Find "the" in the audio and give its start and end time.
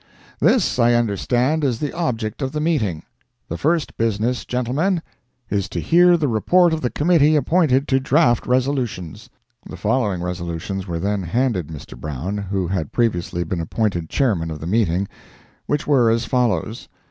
1.79-1.93, 2.53-2.59, 3.47-3.57, 6.17-6.27, 6.81-6.89, 9.69-9.77, 14.59-14.65